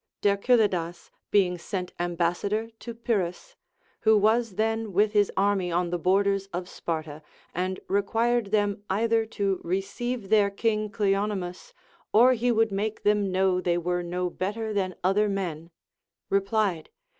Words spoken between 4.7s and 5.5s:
Avith his